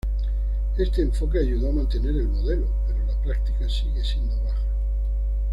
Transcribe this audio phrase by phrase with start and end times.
[0.79, 4.57] Este enfoque ayudó a mantener el modelo, pero la práctica sigue siendo baja.